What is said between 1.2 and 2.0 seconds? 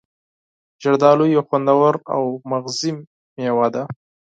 یو خوندور